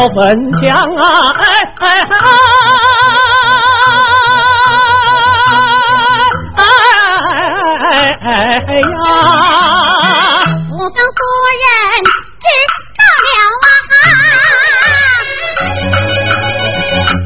[0.00, 0.16] 叫粉
[0.62, 1.44] 墙啊，哎
[1.80, 1.84] 哎
[6.56, 6.60] 哎
[8.22, 8.28] 哎
[8.66, 8.84] 哎呀！
[10.70, 11.20] 我跟夫
[11.60, 11.68] 人
[12.40, 12.48] 知
[12.96, 13.36] 道了
[14.00, 14.08] 啊，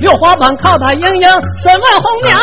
[0.01, 1.29] 月花板靠他盈盈，
[1.63, 2.37] 身为红娘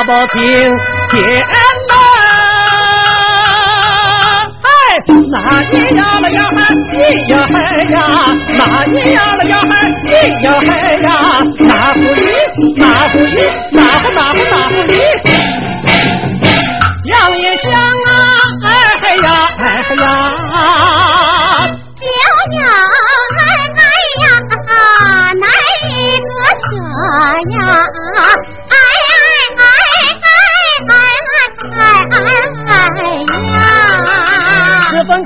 [0.00, 0.40] 大宝听
[1.10, 1.94] 天呐，
[4.64, 4.72] 哎，
[5.28, 6.00] 哪咿呀？
[6.20, 6.40] 了呀？
[6.56, 7.44] 嗨，咿呀？
[7.52, 7.54] 嗨
[7.90, 7.94] 呀，
[8.56, 9.20] 哪咿呀？
[9.36, 9.52] 了呀？
[9.70, 10.08] 嗨，咿
[10.40, 10.56] 呀？
[10.64, 10.72] 嗨
[11.02, 11.04] 呀，
[11.58, 12.16] 哪呼咿
[12.78, 13.36] 哪呼咿。
[13.72, 14.96] 哪壶哪壶里，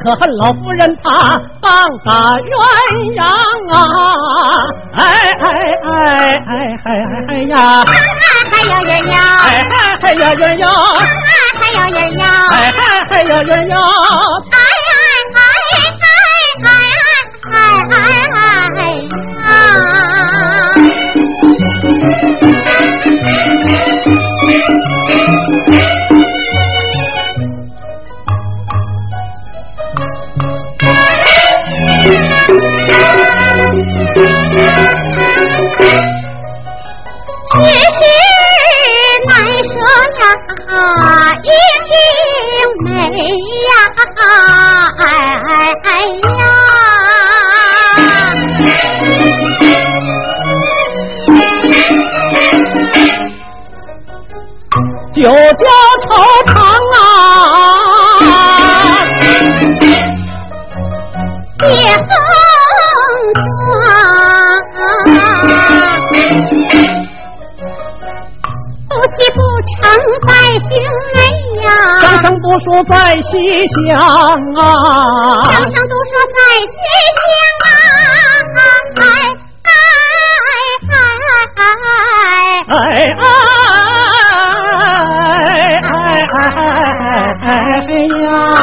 [0.05, 1.73] 可恨老夫人她棒
[2.05, 2.45] 打鸳
[3.17, 3.25] 鸯
[3.75, 3.81] 啊！
[4.93, 5.03] 哎
[5.41, 5.49] 哎
[5.83, 5.89] 哎
[6.37, 6.53] 哎
[6.85, 6.89] 哎
[7.29, 7.83] 哎呀！
[8.53, 9.73] 还要鸳鸯，哎嗨
[10.03, 10.69] 还要鸳鸯，
[11.59, 12.23] 还要鸳鸯，
[12.53, 12.79] 哎嗨
[13.11, 13.75] 还要鸳鸯，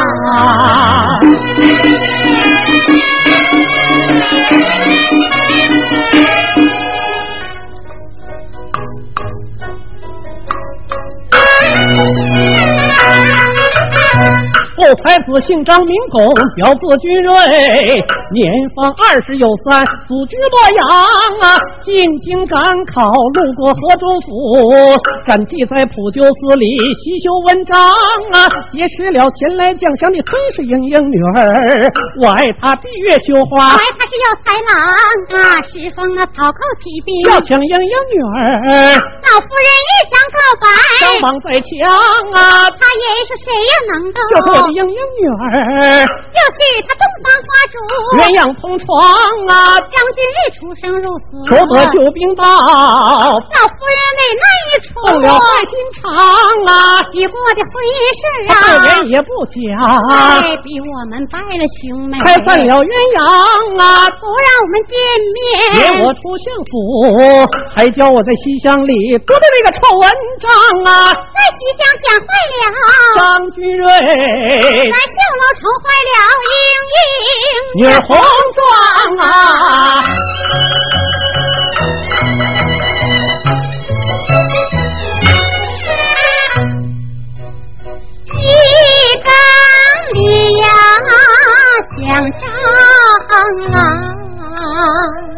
[0.02, 1.52] 啊
[15.04, 17.34] 才子姓张名公，表字君瑞，
[18.32, 20.88] 年方二十有三，祖居洛阳
[21.42, 21.58] 啊。
[21.82, 24.62] 进京赶考，路过河州府，
[25.26, 27.76] 暂寄在普救寺里习修文章
[28.32, 28.46] 啊。
[28.72, 31.90] 结识了前来将相的崔氏英英女儿，
[32.22, 34.86] 我爱她闭月羞花，我爱她是有才郎
[35.42, 38.62] 啊，十方啊草寇起兵，要抢英英女儿。
[39.26, 40.66] 老夫人一张告白，
[41.02, 41.90] 张榜在墙
[42.38, 44.22] 啊，他也说谁又能够？
[44.30, 47.76] 就是我的英英女儿，就是他东方花烛，
[48.18, 48.88] 鸳鸯同床
[49.48, 49.80] 啊。
[49.92, 56.12] 张君日出生入死，求得救兵到，老夫人为那一出动了坏心肠
[56.68, 57.02] 啊。
[57.12, 57.74] 许过的婚
[58.16, 59.58] 事啊，二人也不讲，
[60.40, 63.22] 还逼我们拜了兄妹，开散了鸳鸯
[63.82, 64.96] 啊，不让我们见
[65.36, 65.40] 面，
[65.76, 66.74] 接我出相府，
[67.76, 70.04] 还叫我在西厢里读的那个臭文
[70.40, 70.50] 章
[70.86, 72.64] 啊，在西厢讲坏了。
[73.18, 73.20] 张
[73.52, 73.90] 君瑞。
[74.90, 76.16] 那小楼愁坏了
[76.50, 76.54] 莺
[76.94, 76.98] 莺，
[77.76, 78.10] 女儿红
[78.56, 78.60] 妆
[79.20, 79.26] 啊，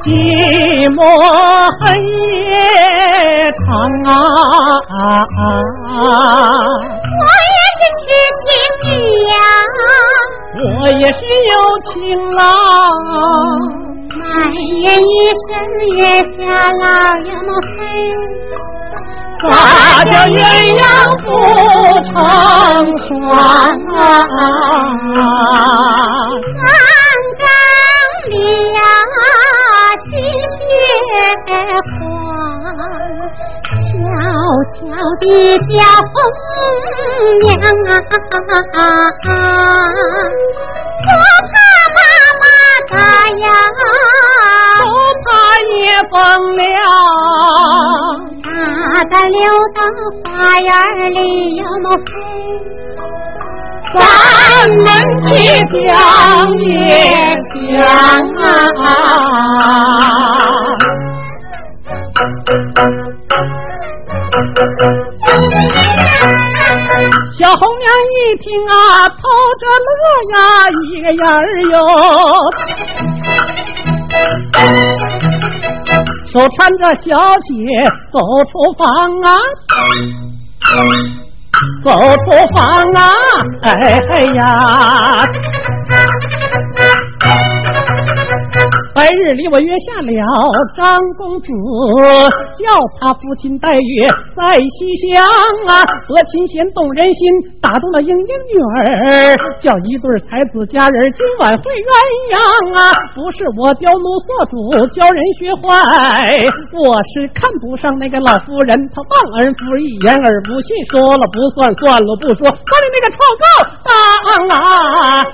[0.04, 0.08] 寂
[0.94, 0.98] 寞
[1.96, 3.64] 夜长
[4.06, 4.12] 啊，
[7.20, 7.63] 我也。
[8.00, 8.02] 是
[8.40, 8.46] 情
[8.84, 8.92] 女
[9.30, 9.36] 呀，
[10.56, 10.64] 我
[11.00, 11.20] 也是
[11.52, 11.54] 有
[11.92, 11.92] 情
[12.34, 12.42] 郎。
[14.16, 14.22] 埋
[14.52, 15.12] 怨一
[15.48, 15.50] 生
[15.98, 16.00] 月
[16.38, 16.42] 下
[16.72, 16.84] 老
[17.18, 17.30] 又
[17.72, 17.76] 黑，
[19.42, 19.44] 咋
[20.06, 20.38] 叫鸳
[20.80, 20.82] 鸯
[21.24, 21.26] 不
[22.06, 22.12] 成
[23.00, 23.08] 双
[23.98, 24.00] 啊？
[26.60, 26.64] 三
[27.40, 27.42] 更
[28.30, 28.34] 里
[28.74, 28.80] 呀，
[30.06, 30.12] 新
[30.54, 30.60] 雪
[32.00, 32.02] 花，
[33.74, 33.82] 悄
[34.72, 34.80] 悄
[35.20, 35.24] 地
[35.68, 35.72] 叫
[36.14, 36.16] 风
[37.42, 37.52] 娘
[37.88, 38.84] 啊，不怕。
[41.96, 41.98] 妈
[42.42, 42.44] 妈
[42.90, 42.94] 打
[43.30, 43.44] 呀，
[44.82, 44.84] 不
[45.24, 45.28] 怕
[45.76, 45.78] 夜
[46.12, 46.14] 风
[46.58, 46.64] 凉，
[48.44, 48.48] 大
[49.06, 49.38] 胆溜
[49.76, 49.78] 到
[50.24, 50.68] 花园
[51.14, 51.18] 里
[51.56, 51.86] 有么？
[53.94, 53.98] 咱
[54.70, 54.86] 们
[55.24, 55.30] 去
[55.72, 55.82] 讲
[56.58, 56.68] 也
[57.78, 57.86] 讲
[58.84, 58.86] 啊！
[67.32, 69.16] 小红娘一听啊，偷
[69.60, 70.04] 着乐
[70.34, 70.38] 呀，
[70.92, 71.42] 一个眼儿
[71.72, 71.76] 哟，
[76.32, 77.02] 手搀着小
[77.42, 77.50] 姐
[78.12, 78.84] 走出房
[79.22, 79.28] 啊，
[81.84, 81.90] 走
[82.26, 82.26] 出
[82.56, 82.58] 房
[82.92, 83.02] 啊，
[83.62, 83.70] 哎
[84.36, 85.26] 呀！
[88.94, 90.08] 白日里我约下了
[90.78, 91.52] 张公子，
[92.54, 92.70] 叫
[93.00, 94.08] 他父亲带月
[94.38, 95.26] 在西厢
[95.68, 97.20] 啊，和琴弦动人心，
[97.60, 101.90] 打动了莺莺女儿，叫一对才子佳人今晚会鸳
[102.38, 102.38] 鸯
[102.78, 102.94] 啊！
[103.16, 113.44] 不是我刁奴所主，教人学坏，我是看不上那个老夫人，她忘恩负义，言而不信，说了不算，算了不说，把你那个臭狗
[113.84, 113.90] 当
[114.50, 115.26] 啊！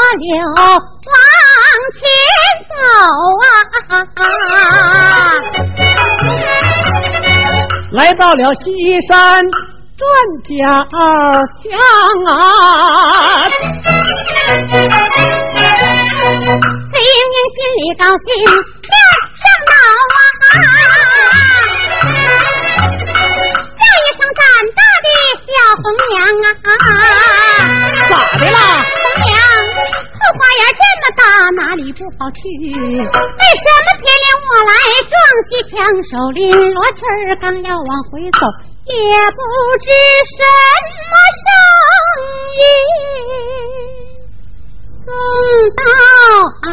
[0.00, 1.12] 话不留，往
[1.92, 2.00] 前
[2.70, 2.72] 走
[3.42, 3.44] 啊！
[7.92, 8.64] 来到了西
[9.06, 9.10] 山
[9.98, 10.02] 转
[10.42, 10.48] 角
[11.52, 11.68] 墙
[12.26, 12.32] 啊，
[16.88, 18.26] 崔莺莺心里高兴，
[18.80, 18.88] 跳
[19.36, 19.72] 上脑
[20.16, 20.18] 啊！
[25.82, 26.12] 红娘
[26.42, 26.56] 啊，
[28.08, 28.50] 咋的了？
[28.50, 28.99] 红娘，后
[30.36, 31.22] 花园这么大，
[31.56, 32.40] 哪里不好去？
[32.60, 34.72] 为什么偏连我来
[35.08, 35.12] 撞
[35.48, 35.74] 西墙？
[36.10, 36.38] 手里
[36.72, 38.46] 罗裙儿刚要往回走，
[38.86, 38.94] 也
[39.30, 39.40] 不
[39.80, 39.86] 知
[40.36, 40.38] 什
[41.08, 41.46] 么声
[42.58, 42.62] 音
[45.04, 45.08] 送
[45.76, 45.80] 到
[46.68, 46.72] 耳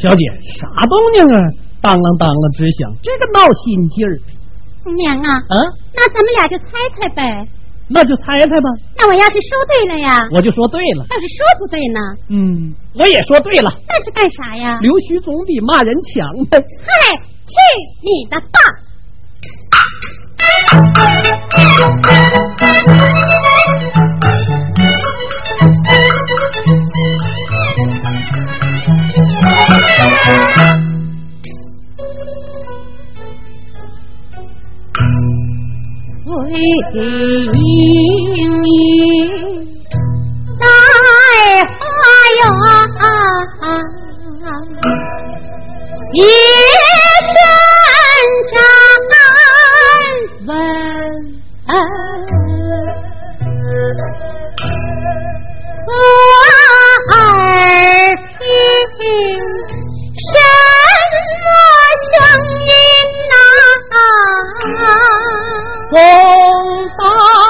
[0.00, 0.24] 小姐，
[0.58, 1.42] 啥动静啊？
[1.80, 4.18] 当啷当啷直响，这个闹心劲儿。
[4.82, 5.58] 红娘啊，啊，
[5.94, 7.42] 那咱们俩就猜猜呗。
[7.90, 8.68] 那就猜猜吧。
[8.98, 11.06] 那我要是说对了呀，我就说对了。
[11.08, 11.98] 要是说不对呢？
[12.30, 13.70] 嗯，我也说对了。
[13.88, 14.78] 那是干啥呀？
[14.80, 16.58] 溜须总比骂人强呗。
[16.58, 17.54] 嗨，去
[18.02, 18.58] 你的吧！
[36.26, 36.34] 为
[36.92, 36.96] 莺
[37.54, 38.62] 莺
[40.58, 40.62] 在
[42.50, 42.60] 花
[43.58, 44.46] 园，
[46.12, 46.18] 夜
[47.24, 47.34] 深
[48.50, 48.52] 站
[50.46, 50.50] 问
[55.84, 55.88] 可
[57.14, 57.16] 耳
[58.38, 58.40] 听
[60.28, 60.36] 什
[61.44, 61.48] 么
[62.10, 62.16] 声
[62.66, 62.72] 音
[63.30, 63.38] 呐？
[65.90, 65.96] 送
[66.98, 67.47] 到耳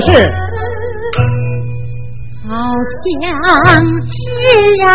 [0.00, 0.48] 是。
[2.48, 2.54] 好
[3.64, 4.20] 像是
[4.86, 4.94] 啊，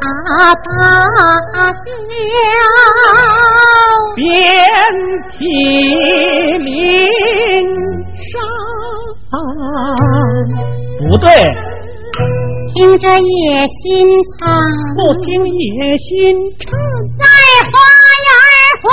[0.00, 0.66] 打芭
[1.84, 1.88] 蕉。
[4.16, 4.24] 遍
[5.30, 5.36] 体
[6.58, 6.66] 鳞
[8.24, 8.34] 伤，
[11.08, 11.28] 不对，
[12.74, 13.86] 听着也心
[14.38, 14.42] 疼，
[14.96, 16.66] 不听也心疼，
[17.18, 17.22] 在
[17.70, 17.72] 花
[18.26, 18.28] 园
[18.82, 18.84] 活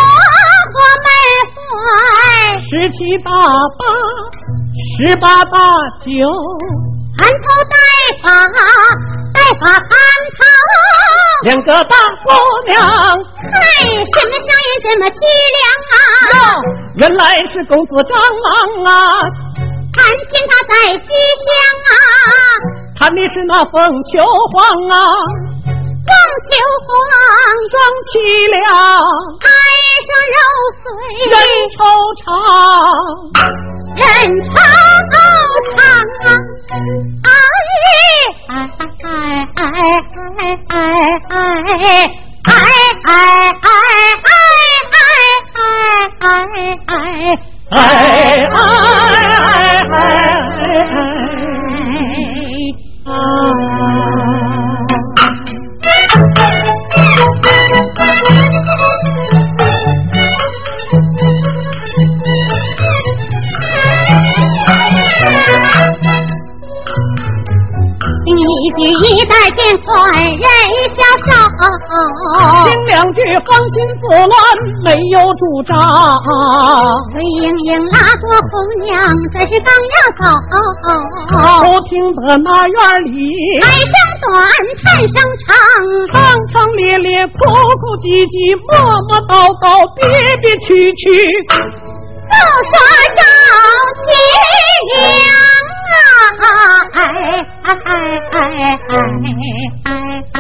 [0.74, 1.08] 活闷
[1.52, 3.30] 坏，十七八
[3.80, 3.82] 八，
[4.98, 5.58] 十八八
[6.04, 6.08] 九，
[7.18, 7.76] 含头戴
[8.22, 8.26] 发，
[9.36, 9.84] 戴发含
[10.38, 10.42] 头，
[11.44, 12.32] 两个大姑
[12.66, 12.80] 娘。
[12.80, 15.20] 嗨，什么声音这么凄
[15.56, 15.60] 凉
[15.92, 15.96] 啊？
[16.96, 18.50] 原来是公子张郎
[18.86, 19.20] 啊！
[19.94, 20.00] 看
[20.32, 21.08] 见他在西
[21.44, 21.46] 厢
[21.92, 21.94] 啊，
[22.98, 23.74] 弹的是那凤
[24.06, 24.24] 求
[24.54, 24.96] 凰啊，
[26.06, 26.10] 凤
[26.48, 26.54] 求
[26.88, 26.90] 凰
[27.70, 27.74] 双
[28.08, 28.14] 凄
[28.52, 28.64] 凉，
[29.44, 29.48] 爱
[30.08, 30.38] 上肉
[30.80, 30.84] 碎
[31.30, 31.36] 人
[31.76, 31.78] 惆
[32.24, 32.26] 怅，
[33.98, 34.04] 人
[34.42, 34.56] 惆
[41.86, 42.15] है
[73.46, 74.34] 芳心自乱
[74.84, 75.74] 没有主张。
[77.12, 78.92] 崔莺莺那个红娘
[79.32, 80.24] 这是刚要走，
[81.30, 81.34] 不
[81.88, 83.16] 听得那院里
[83.62, 84.34] 台声短，
[84.84, 85.54] 叹声长，
[86.12, 86.14] 长
[86.48, 87.38] 长咧咧，哭
[87.80, 88.36] 哭唧唧，
[88.66, 88.70] 磨
[89.08, 90.02] 磨叨叨，憋
[90.42, 91.04] 憋屈屈，
[91.50, 92.34] 都
[92.66, 92.74] 说
[93.16, 93.22] 赵
[94.02, 94.04] 七
[94.92, 94.94] 娘。
[95.96, 96.44] 哎哎
[96.94, 97.00] 哎
[97.64, 97.98] 哎哎
[98.32, 99.08] 哎哎哎
[99.86, 100.38] 哎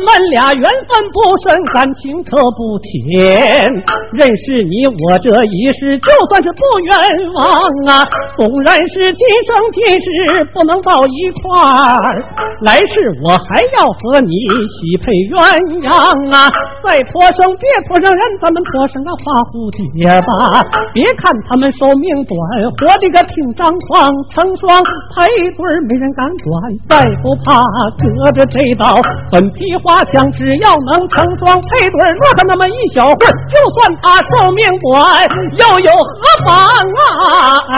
[0.05, 3.67] 们俩缘分不深，感情可不浅。
[4.13, 6.95] 认识你我这一世，就算是不冤
[7.33, 7.45] 枉
[7.87, 8.03] 啊。
[8.35, 10.07] 纵然是今生今世
[10.53, 12.23] 不能到一块儿，
[12.61, 14.31] 来世我还要和你
[14.71, 15.37] 喜配鸳
[15.83, 15.89] 鸯
[16.35, 16.49] 啊。
[16.83, 20.63] 再托生别托生人，咱们托生个花蝴蝶吧。
[20.93, 22.35] 别看他们寿命短，
[22.79, 24.81] 活的个挺张狂，成双
[25.13, 26.47] 配对没人敢管。
[26.89, 27.63] 再不怕
[27.99, 28.95] 隔着这道
[29.31, 29.61] 粉皮。
[29.83, 35.25] 花枪只要能成双配对，若他那么一小会儿就算他寿命短，
[35.59, 37.59] 又有何妨啊？
[37.73, 37.75] 哎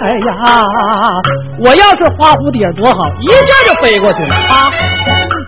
[0.00, 0.30] 哎呀，
[1.64, 4.70] 我要是花蝴蝶多好，一下就飞过去了啊！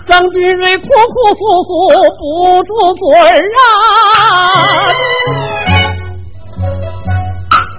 [0.07, 0.83] 张君瑞哭
[1.13, 1.71] 哭诉诉
[2.19, 3.25] 不住嘴儿
[3.59, 3.61] 啊！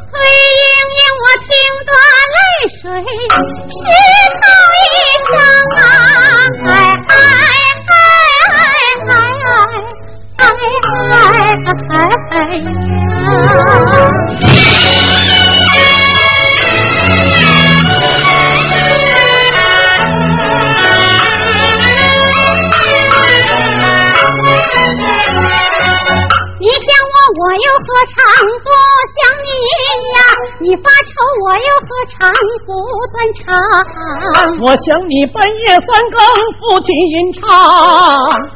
[0.09, 0.13] 崔
[0.57, 0.65] 莺
[0.97, 1.47] 莺，我听
[1.87, 1.91] 得
[2.35, 2.37] 泪
[2.69, 2.81] 水
[3.69, 3.75] 湿
[4.41, 4.45] 透
[4.77, 4.85] 衣
[5.23, 5.29] 裳
[5.77, 5.81] 啊！
[6.67, 6.71] 哎
[7.07, 7.46] 哎。
[10.37, 10.45] 哎
[26.59, 28.15] 你想我，我又何尝
[28.63, 28.67] 不
[29.13, 29.47] 想你
[30.13, 30.19] 呀？
[30.59, 31.13] 你发愁，
[31.45, 32.17] 我又何尝
[32.65, 32.67] 不
[33.13, 33.45] 断肠？
[34.59, 36.17] 我想你半夜三更
[36.57, 37.45] 抚琴吟唱，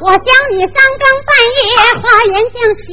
[0.02, 1.64] 我想你三更半夜
[2.04, 2.92] 花园讲香，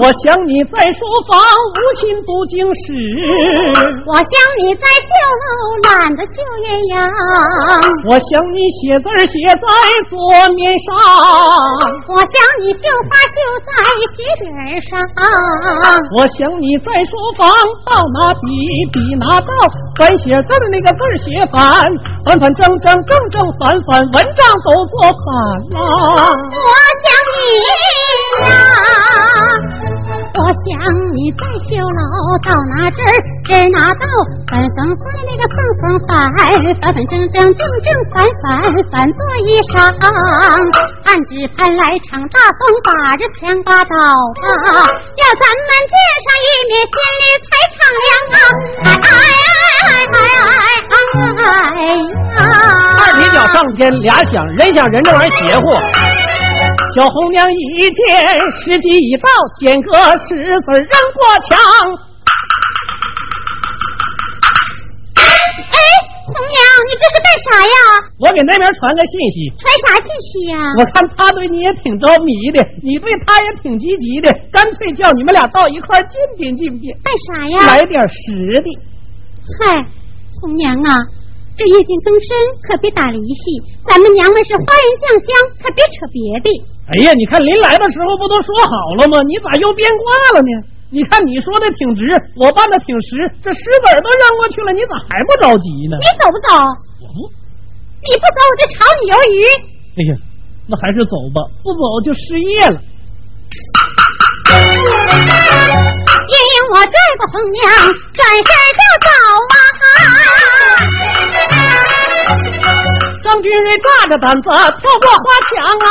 [0.00, 2.96] 我想你在书房无心读经史，
[4.08, 5.12] 我想你在绣
[5.44, 5.46] 楼
[5.84, 7.04] 懒得绣鸳鸯，
[8.08, 9.68] 我想你写字写在
[10.08, 10.16] 桌
[10.56, 10.96] 面上，
[12.08, 13.68] 我想你绣花绣在
[14.16, 14.48] 鞋底
[14.88, 14.96] 上，
[16.16, 17.44] 我想你在书房，
[17.84, 18.48] 倒拿笔
[18.88, 19.52] 笔拿到，
[20.00, 21.92] 翻写字的那个字儿写反，
[22.24, 25.28] 反反正正正正反反，文章都做反
[25.76, 25.76] 了。
[26.48, 26.72] 我
[27.04, 27.34] 想你
[28.48, 28.50] 呀。
[30.38, 30.70] 我想
[31.12, 32.00] 你在绣楼，
[32.46, 33.10] 到哪针儿
[33.44, 34.06] 针儿拿到，
[34.48, 36.08] 反缝缝那个缝缝反，
[36.80, 38.46] 反反正正正正反反
[38.90, 39.74] 反做衣裳。
[41.04, 43.92] 暗指盼来场大风，把着枪把刀
[44.40, 45.92] 把，要咱们见
[46.24, 48.38] 上一面，心里才敞亮啊！
[48.84, 49.02] 哎哎
[49.82, 50.22] 哎
[50.94, 50.96] 哎
[51.42, 51.82] 哎
[52.38, 52.40] 呀！
[53.00, 55.66] 二踢脚上天，俩响，人想人这玩意邪乎。
[56.96, 58.04] 小红娘一见
[58.62, 59.28] 时机已到，
[59.60, 61.58] 捡个石子扔过墙。
[65.18, 65.76] 哎，
[66.24, 67.74] 红娘，你这是干啥呀？
[68.18, 69.50] 我给那边传个信息。
[69.58, 70.58] 传啥信息呀？
[70.78, 76.96] 我看他对你也挺着迷的，你对他也挺积极的，干脆叫你们俩到一块儿见见见见。
[77.02, 77.66] 干啥呀？
[77.66, 78.78] 来点实的。
[79.60, 79.84] 嗨，
[80.40, 80.98] 红娘啊！
[81.58, 82.30] 这夜间更深，
[82.62, 83.58] 可别打离戏。
[83.82, 85.26] 咱们娘们是花人酱香，
[85.58, 86.46] 可别扯别的。
[86.94, 89.18] 哎呀，你看临来的时候不都说好了吗？
[89.26, 90.50] 你咋又变卦了呢？
[90.94, 92.06] 你看你说的挺直，
[92.38, 95.98] 我办的挺实，这石子儿都扔过去了，你咋还不着急呢？
[95.98, 96.54] 你走不走？
[97.02, 97.26] 我不，
[98.06, 99.42] 你不走我就炒你鱿鱼。
[99.98, 100.16] 哎呀，
[100.70, 102.78] 那还是走吧，不走就失业了。
[106.28, 106.34] 因
[106.70, 107.66] 我拽过红娘，
[108.14, 109.10] 转身就走
[109.50, 109.58] 啊！
[113.28, 115.86] 张君瑞大着胆子跳过花墙啊！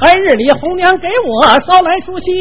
[0.00, 2.32] 白日里，红娘给我捎来书信，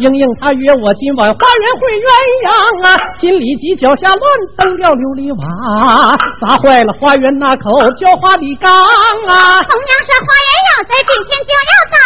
[0.00, 2.08] 英英她约我今晚花园会鸳
[2.48, 2.48] 鸯
[2.88, 4.24] 啊，心里急，脚下乱
[4.56, 9.60] 蹬掉琉璃瓦，砸坏了花园那口浇花的缸啊。
[9.68, 11.96] 红娘说花园要栽，今天就要砸，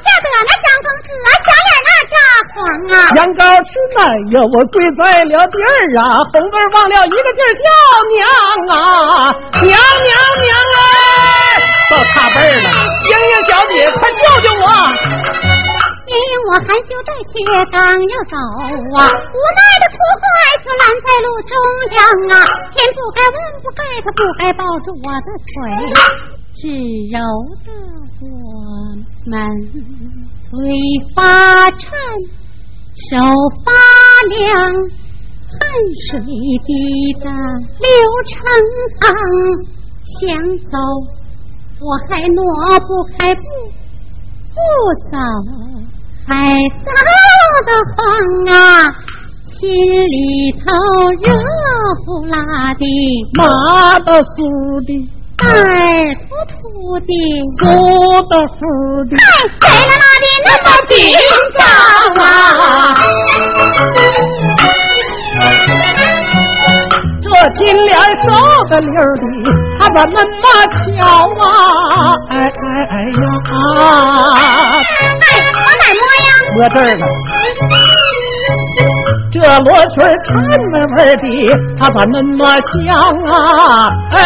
[0.00, 2.16] 吓得那张公子啊，小眼那炸
[2.56, 2.56] 黄
[2.88, 2.96] 啊。
[3.20, 4.00] 羊羔吃奶
[4.32, 7.68] 呀，我跪在了地儿啊，红字忘了一个劲儿叫
[8.16, 8.24] 娘
[8.72, 9.28] 啊，
[9.60, 10.08] 娘娘
[10.40, 10.73] 娘哎，
[11.94, 12.68] 到差辈儿了，
[13.06, 13.86] 英英小姐。
[14.00, 14.66] 快救救我！
[16.10, 16.14] 因
[16.48, 17.32] 我含羞带怯，
[17.70, 18.34] 刚要走
[18.98, 20.26] 啊，无奈的苦海
[20.58, 21.54] 就拦在路中
[21.94, 22.02] 央
[22.34, 22.42] 啊！
[22.74, 25.54] 天不该，万不该，他不该抱住我的腿，
[26.56, 26.66] 只
[27.14, 27.16] 揉
[27.64, 27.70] 得
[28.20, 28.26] 我
[29.30, 29.32] 们
[30.50, 30.52] 腿
[31.14, 31.90] 发颤，
[33.08, 33.16] 手
[33.64, 33.70] 发
[34.30, 34.50] 凉，
[35.46, 35.62] 汗
[36.10, 36.20] 水
[36.66, 37.30] 滴得
[37.78, 37.86] 流
[38.26, 38.34] 成
[39.00, 39.06] 行，
[40.20, 40.26] 想
[40.70, 40.76] 走。
[41.84, 42.40] 我还挪
[42.80, 43.42] 不开步，
[44.54, 44.56] 不
[45.10, 45.12] 走
[46.26, 46.32] 还
[46.80, 46.82] 臊
[47.66, 47.94] 得慌
[48.48, 48.56] 啊，
[49.52, 50.16] 心里
[50.52, 50.64] 头
[51.20, 51.26] 热
[52.06, 52.34] 乎辣
[52.74, 52.82] 的，
[53.34, 53.42] 麻
[53.98, 54.34] 的酥
[54.86, 54.88] 的，
[55.36, 55.60] 胆儿
[56.20, 56.54] 突突
[57.00, 57.06] 的，
[57.58, 57.62] 酥
[58.28, 58.58] 的酥
[59.10, 59.22] 的，哎，
[59.60, 60.92] 谁了那的那么紧
[61.52, 61.60] 张
[62.24, 62.26] 啊？
[67.44, 68.24] 这金莲瘦
[68.70, 69.22] 的溜的，
[69.78, 70.40] 他咋那么
[70.72, 71.44] 巧啊？
[72.30, 72.40] 哎哎
[72.88, 73.22] 哎呀！
[75.20, 76.28] 哎，我哪摸呀？
[76.54, 77.04] 摸这儿了。
[79.30, 80.32] 这罗裙缠
[80.72, 81.24] 味味的，
[81.78, 82.96] 他咋那么香
[83.30, 83.90] 啊？
[84.12, 84.16] 哎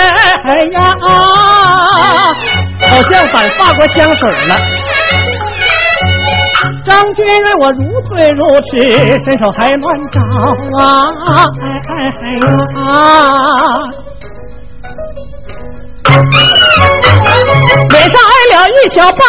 [0.45, 0.79] 哎呀
[1.09, 1.11] 啊！
[2.89, 4.55] 好像反发过香水了。
[6.89, 10.19] 张君瑞，我如醉如痴，伸手还乱找
[10.81, 10.83] 啊！
[11.61, 12.83] 哎哎哎呀！
[17.91, 19.21] 脸上挨了一小巴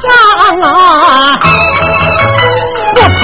[0.00, 0.08] 掌
[0.62, 0.72] 啊，
[2.94, 3.20] 不疼。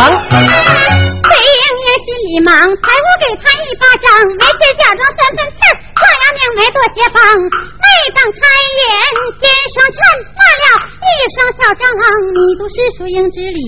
[2.44, 7.20] 忙，抬我给他一巴掌，没劲假装三分气儿，壮阳娘没多些帮。
[7.22, 8.40] 没等开
[8.76, 8.84] 言，
[9.40, 9.98] 先生趁
[10.36, 10.66] 骂了。
[11.06, 13.60] 一声小蟑螂，你读诗书应知理，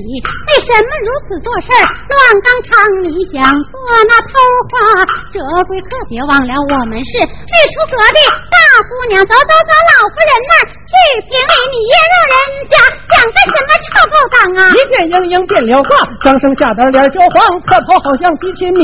[0.51, 2.77] 为什么如此做事乱纲常？
[3.03, 3.79] 你想做
[4.11, 4.33] 那偷
[4.69, 5.39] 花，这
[5.71, 8.19] 回可别忘了我们是未出阁的
[8.51, 9.23] 大姑娘。
[9.25, 10.93] 走走走，老夫人那儿去
[11.29, 12.41] 评理，你也让人
[12.73, 12.81] 家
[13.13, 14.73] 讲个什么臭勾当啊！
[14.73, 18.83] 一见莺莺变了卦，张生吓得脸焦黄，侧头好像几千米，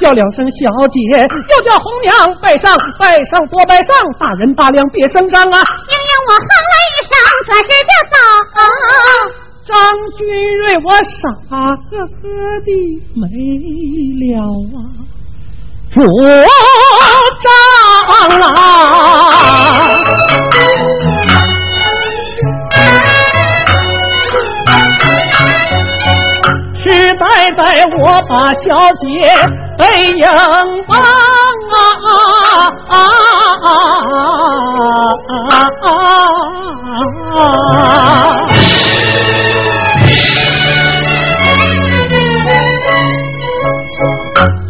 [0.00, 2.10] 叫两声小姐，又叫红娘
[2.42, 5.56] 拜上拜上多拜上，大人大量别声张啊！
[5.62, 7.14] 莺莺我哼了一声，
[7.46, 7.94] 转身就。
[8.10, 8.58] 走，
[9.66, 9.72] 张
[10.18, 10.26] 君
[10.58, 11.14] 瑞，我傻
[11.48, 11.54] 呵
[11.96, 12.22] 呵
[12.64, 12.68] 的
[13.14, 13.22] 没
[14.20, 14.34] 了
[14.74, 14.76] 啊！
[15.90, 15.96] 主
[17.42, 17.46] 张
[18.40, 18.44] 郎，
[27.18, 29.04] 拜拜，我把小姐
[29.78, 30.26] 背影
[30.88, 31.02] 忘啊。
[31.70, 31.76] 啊
[32.90, 32.94] 啊啊
[35.28, 35.32] 啊
[35.82, 35.86] 啊
[37.36, 37.46] 啊，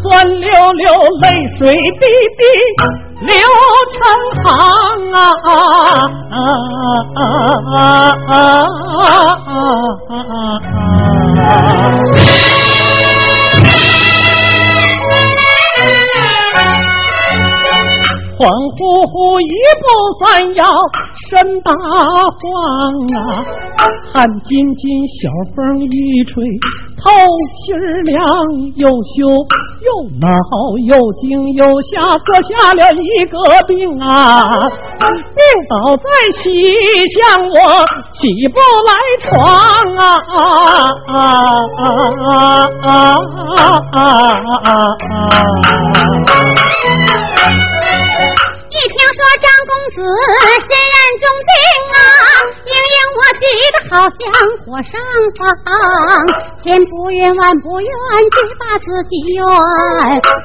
[0.03, 0.85] 酸溜溜，
[1.23, 1.27] 泪
[1.59, 2.05] 水滴
[2.39, 2.43] 滴
[3.27, 3.33] 流
[3.91, 3.97] 成
[4.45, 4.47] 行。
[21.25, 21.79] 摇，身大慌
[23.15, 23.19] 啊！
[24.13, 26.45] 汗津津，小风一吹，
[27.01, 27.11] 透
[27.65, 28.21] 心凉，
[28.77, 29.25] 又羞
[29.85, 29.89] 又
[30.21, 30.29] 恼，
[30.87, 33.35] 又惊又吓，搁下了一个
[33.67, 34.45] 病啊！
[34.99, 36.45] 病倒在西
[37.09, 37.57] 厢，我
[38.13, 39.25] 起不来床
[39.97, 40.33] 啊啊
[41.09, 41.17] 啊
[41.79, 42.29] 啊
[42.83, 42.93] 啊
[43.93, 45.13] 啊啊！
[48.67, 49.97] 一听说张公子
[51.19, 51.54] 中山。
[53.95, 54.19] 好像
[54.67, 54.99] 火上
[55.39, 55.47] 放，
[56.65, 57.89] 千不愿万不愿，
[58.35, 59.47] 只把自己怨。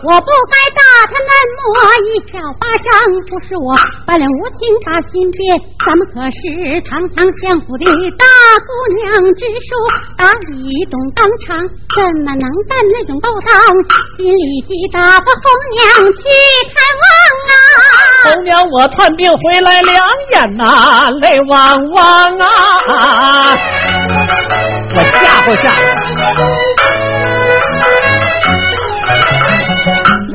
[0.05, 1.57] 我不该打他那么
[2.05, 2.93] 一小巴掌，
[3.25, 3.73] 不是我
[4.05, 6.45] 本领无情把心变，咱们可是
[6.85, 7.85] 堂堂相府的
[8.21, 8.25] 大
[8.61, 8.69] 姑
[9.01, 9.73] 娘之术，
[10.15, 11.57] 打理懂当场，
[11.89, 13.49] 怎么能干那种勾当？
[14.15, 15.81] 心里急打发红娘
[16.13, 16.21] 去
[16.69, 17.03] 看望
[17.49, 17.51] 啊。
[18.29, 23.38] 红娘，我探病回来两眼呐，泪汪汪啊！
[23.39, 25.81] 我吓唬吓唬。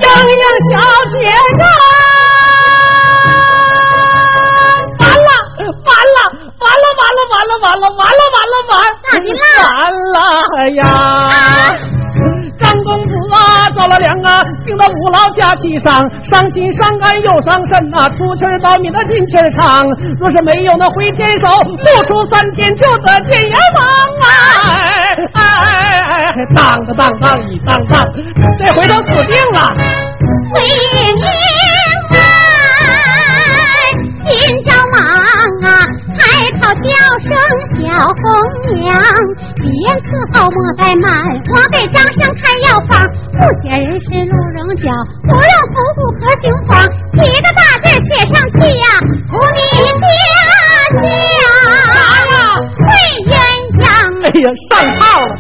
[0.01, 0.73] 莺莺小
[1.11, 1.15] 姐
[1.59, 1.63] 呀，
[4.99, 5.29] 完了
[5.85, 6.19] 完了
[6.61, 8.89] 完了完了完了完了完了完了完了
[9.61, 9.73] 完
[10.13, 10.17] 了
[10.77, 10.83] 呀！
[12.59, 19.85] 张公子啊，着了凉啊，病到五老家旗上，伤心伤肝又伤肾呐，出气儿倒的进气儿长。
[20.21, 23.85] 若是没有那回天手，不出三天就得见阎王
[24.23, 24.27] 啊！
[25.35, 28.05] 哎哎哎，当当当当一当当，
[28.59, 29.73] 这回都死定了。
[30.53, 30.69] 回营
[32.11, 32.17] 啊，
[34.29, 35.01] 心着忙
[35.65, 35.69] 啊。
[36.17, 36.23] 抬
[36.61, 36.89] 头叫
[37.21, 37.29] 声
[37.77, 38.23] 小红
[38.81, 38.93] 娘，
[39.65, 41.09] 体验伺候莫怠慢，
[41.49, 43.01] 我给张生开药方。
[43.33, 44.93] 不写人参鹿茸角，
[45.25, 45.41] 不用
[45.73, 48.85] 虎骨和雄黄，几个大字写上去呀，
[49.31, 51.01] 福你家家会
[53.25, 53.33] 鸳
[53.81, 53.83] 鸯。
[54.21, 55.33] 哎呀，上套了。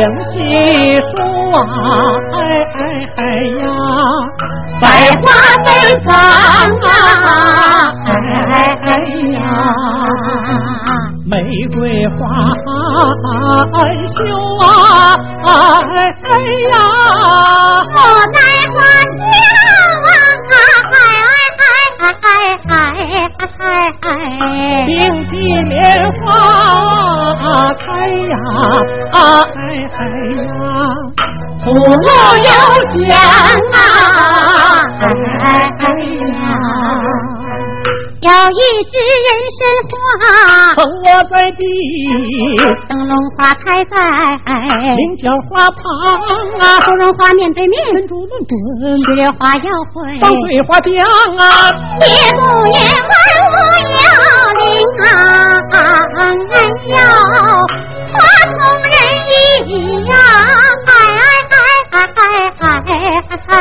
[0.00, 1.20] 树影稀疏
[1.52, 1.58] 啊，
[2.32, 2.36] 哎
[2.78, 2.80] 哎
[3.16, 3.20] 哎
[3.60, 3.64] 呀，
[4.80, 4.84] 百
[5.20, 5.22] 花
[5.64, 5.68] 飞
[6.02, 6.08] 芳
[6.80, 6.88] 啊，
[8.06, 8.08] 哎
[8.50, 8.88] 哎哎
[9.32, 9.38] 呀，
[11.28, 11.34] 玫
[11.76, 11.78] 瑰
[12.16, 12.18] 花
[14.16, 14.18] 羞
[14.60, 14.64] 啊，
[15.44, 15.48] 哎
[16.22, 16.28] 哎
[16.70, 16.74] 呀，
[32.36, 32.44] 有
[33.06, 33.10] 奖
[33.72, 33.74] 啊，
[35.42, 35.44] 哎
[35.78, 35.84] 哎
[36.18, 36.28] 呀。
[38.22, 39.94] 有一只人参花，
[40.74, 41.64] 捧我在地；
[42.86, 43.96] 灯笼花开在
[44.94, 45.80] 菱角花旁
[46.60, 48.52] 啊，芙蓉花面对面，珍珠论准，
[49.06, 49.64] 石榴花要
[49.94, 50.92] 会，放桂花香
[51.38, 51.42] 啊，
[51.98, 52.76] 夜不夜
[53.08, 53.12] 万
[53.50, 53.56] 物
[53.96, 53.98] 要
[54.60, 54.62] 灵
[55.02, 55.08] 啊，
[55.72, 55.74] 哎
[56.92, 56.94] 呀，
[58.12, 58.14] 花
[58.44, 58.94] 同人
[59.26, 59.32] 意
[60.04, 60.59] 呀，哎哎哎哎哎哎哎，
[61.90, 62.22] 哎哎
[62.60, 63.58] 哎哎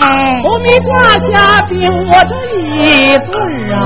[0.00, 0.04] 哎！
[0.44, 0.90] 我们家
[1.28, 3.32] 家订我这一对
[3.72, 3.76] 儿啊，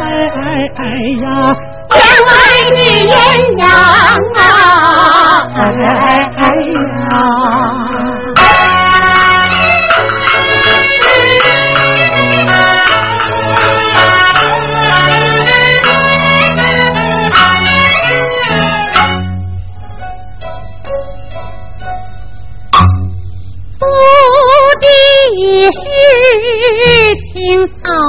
[0.00, 0.40] 哎哎
[0.76, 0.80] 哎
[1.22, 1.24] 呀！
[1.90, 1.92] 亲
[2.26, 2.30] 外
[2.70, 2.72] 的
[3.10, 3.12] 鸳
[3.58, 3.64] 鸯
[4.38, 4.40] 啊，
[5.54, 5.96] 哎哎
[6.36, 6.40] 哎
[7.10, 7.12] 呀！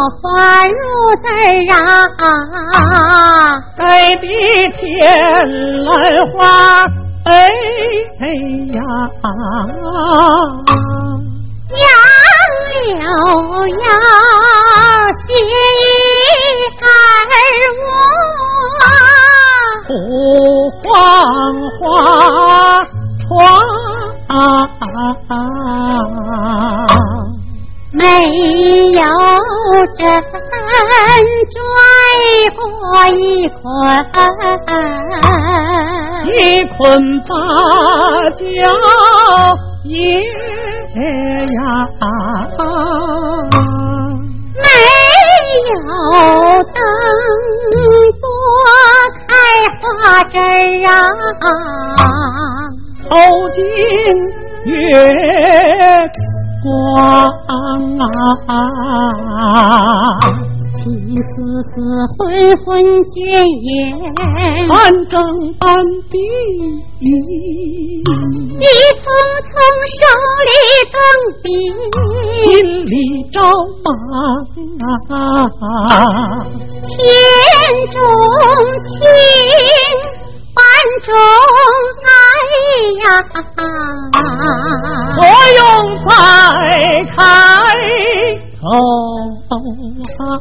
[0.09, 0.77] 花如
[1.21, 1.73] 啊
[2.17, 4.15] 啊该
[4.77, 4.83] 天
[5.85, 5.91] 来
[6.33, 6.83] 花
[7.25, 7.31] 哎
[8.73, 8.79] 呀
[11.69, 11.81] 杨
[12.85, 12.97] 柳
[13.67, 13.85] 呀
[15.13, 15.83] 写一
[16.79, 16.87] 二
[17.81, 17.85] 我
[19.87, 19.91] 呼
[20.81, 20.85] 黄
[21.79, 21.81] 花
[23.27, 23.27] 窗
[24.27, 24.33] 啊
[24.79, 24.91] 啊
[25.29, 25.31] 啊
[27.93, 28.03] 没
[28.91, 29.01] 有
[29.97, 30.01] 针
[31.53, 31.55] 拽
[32.55, 32.57] 过
[33.11, 33.61] 一捆，
[36.25, 36.35] 一
[36.75, 36.79] 捆
[37.21, 37.29] 芭
[38.33, 38.41] 蕉
[39.83, 39.93] 叶
[41.53, 41.59] 呀，
[44.55, 44.65] 没
[45.69, 45.77] 有
[46.73, 46.75] 灯
[48.19, 48.23] 多
[49.27, 49.29] 开
[49.79, 49.81] 花
[50.23, 50.33] 枝
[50.87, 50.89] 儿
[51.41, 52.01] 啊，
[53.07, 53.11] 透
[53.51, 53.61] 进
[54.65, 54.71] 月
[56.63, 56.71] 光
[58.47, 58.49] 啊。
[60.75, 60.81] 情
[61.15, 61.31] 丝
[61.69, 61.71] 丝，
[62.17, 62.21] 昏
[62.65, 62.67] 昏
[63.13, 63.15] 倦
[63.63, 63.71] 眼，
[64.67, 64.73] 半
[65.07, 65.13] 睁
[65.59, 65.63] 半
[66.09, 66.13] 闭，
[68.59, 68.63] 西
[68.99, 69.05] 风
[69.47, 69.53] 从
[69.93, 70.03] 手
[70.43, 70.51] 里
[70.91, 70.95] 更
[71.41, 71.45] 比，
[72.43, 72.51] 心
[72.85, 72.93] 里
[73.31, 73.35] 着
[73.83, 73.87] 忙
[74.81, 75.15] 啊。
[76.83, 76.91] 天
[77.91, 77.95] 中
[78.83, 78.91] 情，
[81.03, 81.07] 中
[82.03, 82.11] 爱
[83.03, 83.05] 呀，
[85.15, 85.17] 作
[85.57, 85.59] 用
[86.07, 86.11] 再
[87.15, 87.17] 开。
[88.63, 88.65] 哦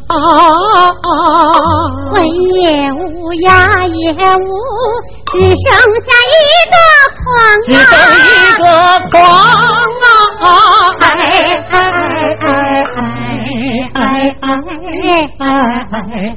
[0.08, 0.14] 啊！
[2.22, 2.22] 也
[2.92, 3.46] 无，雅
[3.86, 4.46] 也无，
[5.26, 5.50] 只剩
[6.06, 6.32] 下一
[6.70, 6.76] 个
[7.18, 7.66] 狂啊！
[7.66, 8.62] 只剩一个
[9.10, 9.12] 狂
[10.42, 10.46] 啊！
[11.00, 11.04] 哎
[11.70, 11.74] 哎
[12.40, 12.46] 哎
[13.92, 13.96] 哎
[14.38, 14.46] 哎
[15.38, 15.42] 哎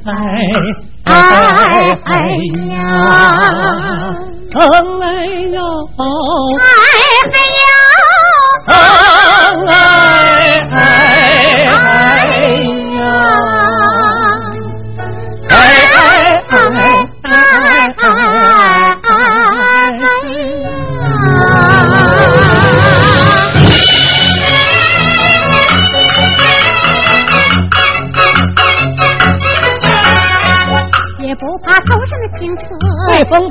[0.04, 0.08] 哎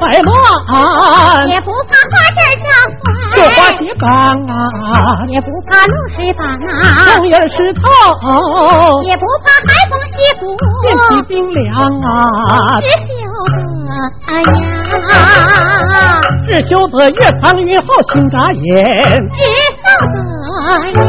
[0.06, 2.64] 随风摆乱，也不怕花枝夹
[3.36, 4.06] 绣花花，斜杠
[4.46, 4.54] 啊，
[5.28, 6.66] 也不怕露水把那，
[7.16, 7.82] 红叶湿透，
[9.04, 11.66] 也不怕寒风袭骨，天气冰凉
[12.02, 12.08] 啊，
[12.80, 13.18] 只晓
[13.50, 13.58] 得
[15.10, 15.14] 呀，
[16.46, 18.84] 只晓得越藏越好心眨眼，
[19.34, 19.38] 只
[19.82, 20.16] 晓得
[21.02, 21.04] 呀，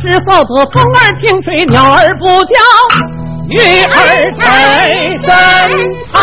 [0.00, 2.54] 只造得风儿听吹，鸟儿不叫，
[3.48, 3.96] 鱼儿
[4.38, 4.40] 在
[5.16, 5.26] 身
[6.12, 6.22] 旁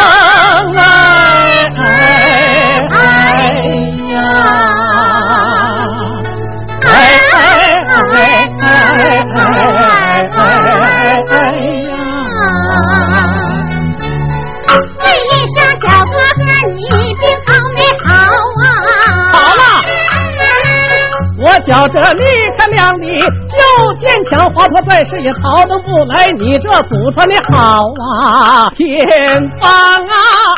[21.71, 22.25] 瞧着你
[22.57, 27.81] 看亮你就坚强活泼，在世也逃得不来，你这祖传的好
[28.27, 29.69] 啊，天方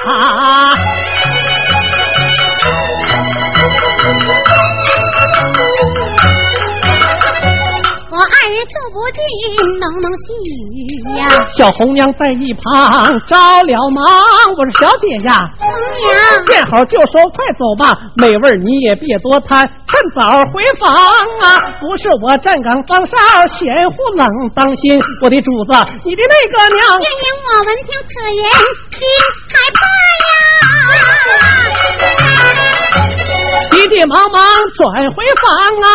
[0.10, 0.74] 啊！
[9.12, 9.22] 尽，
[9.80, 14.04] 浓浓细雨呀，小红娘在一旁着了忙，
[14.58, 15.70] 我说小姐呀，红
[16.02, 16.46] 娘。
[16.46, 21.62] 见好就收，快走吧，美味你也别多贪，趁早回房啊！
[21.80, 23.16] 不是我站岗放哨，
[23.48, 28.42] 闲乎冷，当心我的主子，你的那个娘英英，我闻听此言，
[28.92, 29.00] 心
[29.50, 29.80] 害怕
[30.24, 30.26] 呀。
[33.72, 34.40] 急急忙忙
[34.76, 35.46] 转回房
[35.84, 35.86] 啊！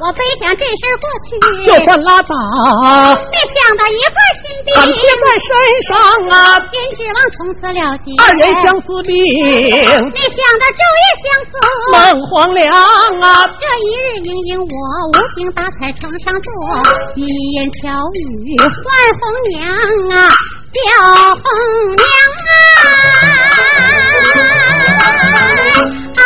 [0.00, 1.28] 我背想这事儿过去，
[1.66, 2.32] 就算拉倒，
[3.30, 5.48] 没想到一块心病，俺贴在身
[5.88, 5.98] 上
[6.30, 8.14] 啊，偏指望从此了结。
[8.22, 11.52] 二人相思病，没想到昼夜相思。
[11.90, 12.62] 梦黄粱
[13.22, 13.26] 啊，
[13.58, 14.66] 这一日，英英我
[15.12, 16.48] 无病打采床上坐，
[17.16, 18.64] 一言巧语唤
[19.18, 19.58] 红娘
[20.16, 20.30] 啊，
[20.72, 20.78] 叫
[21.34, 21.42] 红
[21.96, 22.06] 娘
[26.14, 26.22] 啊，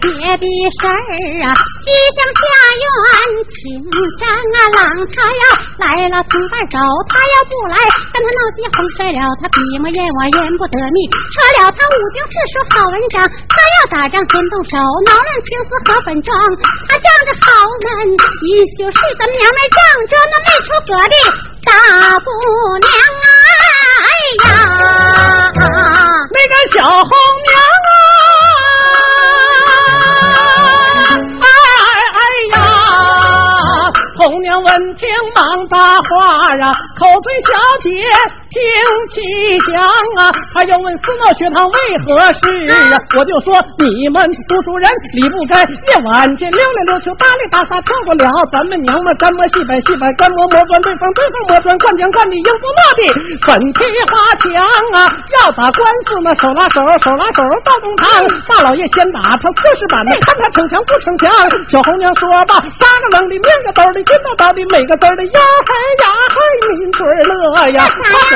[0.00, 0.46] 别的
[0.78, 0.94] 事儿
[1.42, 2.40] 啊，西厢下
[2.78, 2.86] 院
[3.48, 3.82] 请
[4.18, 5.44] 战啊，郎他呀
[5.78, 7.76] 来了，同伴走，他要不来，
[8.12, 16.34] 跟他闹起哄摔了，他笔墨砚我言不得密，扯了他五经四书好文章，他要打仗先动手，恼乱青丝和粉妆，
[16.88, 17.46] 他仗着好
[17.82, 18.14] 门，
[18.46, 21.16] 一宿是咱娘们仗着那没出阁的
[21.66, 21.72] 大
[22.20, 22.28] 姑
[22.86, 22.88] 娘
[23.26, 23.28] 啊，
[24.06, 24.10] 哎
[24.44, 24.48] 呀！
[26.30, 27.10] 那个小红
[27.44, 27.92] 娘啊，
[34.48, 37.90] 娘闻听忙搭话啊，口对小姐
[38.48, 38.60] 听
[39.12, 39.20] 其
[39.68, 39.76] 详
[40.16, 40.32] 啊！
[40.54, 42.48] 他又问私闹学堂为何事
[42.92, 42.96] 啊？
[43.16, 53.02] 我就说你们读书人理不该夜晚间溜溜溜球，打里打撒，跳不了咱们娘们咱们西北西北，干磨磨砖对方对方磨砖，灌浆灌的应付落的
[53.44, 54.48] 粉皮花墙
[54.96, 55.12] 啊！
[55.36, 58.08] 要打官司呢，手拉手手拉手到公堂，
[58.48, 61.28] 大老爷先打他四十板的，看他逞强不逞强。
[61.68, 66.40] 小红娘说吧，三个冷的，面个兜的，金刀刀的，每个字的呀嘿呀嘿，
[66.80, 67.32] 抿嘴乐
[67.76, 67.84] 呀！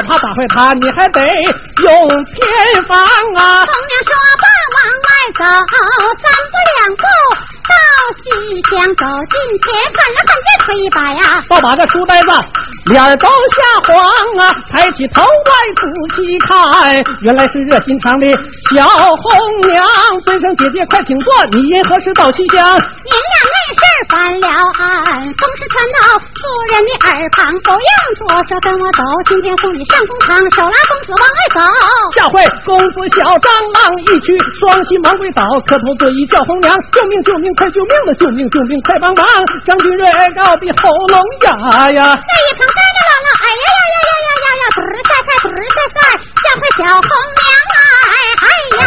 [0.03, 2.99] 他只怕打坏他，你还得用偏方
[3.37, 3.65] 啊！
[3.65, 4.11] 红娘说
[4.43, 5.45] 罢，往外走，
[6.19, 7.03] 三步两步
[7.63, 7.75] 到
[8.19, 8.29] 西
[8.69, 12.29] 厢，走近前，看了看这腿一把呀，倒把这书呆子
[12.87, 14.05] 脸儿都吓黄
[14.41, 14.55] 啊！
[14.71, 15.83] 抬起头来仔
[16.17, 18.27] 细看，原来是热心肠的
[18.75, 18.85] 小
[19.17, 19.87] 红娘。
[20.25, 22.59] 尊声姐姐，快请坐，你因何事到西厢？
[22.75, 26.27] 您俩那事儿翻了案，风是传到夫
[26.73, 31.61] 人的耳旁，不用多说，跟我走，今天送你上公堂，手拉公子往外走。
[32.13, 39.25] 下回公子小张郎一去，双膝忙跪倒，磕头作揖叫红娘，救命救命快救命的救命救命快帮忙！
[39.65, 40.05] 张君瑞
[40.37, 45.99] 告的喉咙哑呀，这一旁三个姥姥，哎呀呀呀呀呀呀呀，嘟儿赛赛嘟儿赛赛，
[46.43, 47.43] 叫唤小红娘
[48.13, 48.47] 哎哎
[48.79, 48.85] 呀，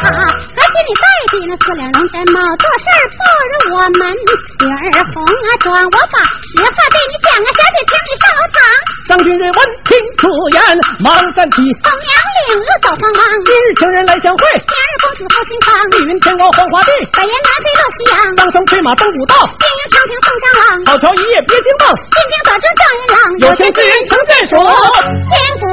[0.00, 5.66] 可惜你戴的那四两龙山帽，做事不如我们女儿红啊妆。
[5.84, 6.16] 我把
[6.50, 8.58] 实话对你讲啊，小姐请你上楼堂。
[9.06, 10.58] 张君瑞闻听此言，
[10.98, 12.10] 忙站起，红娘
[12.50, 24.58] 领路走慌忙，今日情人来相会，今日公子赴新房，密云天高黄花地，百言南飞落西洋，当声催马登古道，金鹰长亭送上郎，好桥一夜别惊梦，进京早知状元郎，有情之人情在手。
[24.58, 25.70] 千古